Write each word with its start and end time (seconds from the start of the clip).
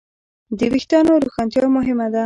د 0.57 0.59
وېښتیانو 0.71 1.21
روښانتیا 1.23 1.65
مهمه 1.77 2.07
ده. 2.13 2.19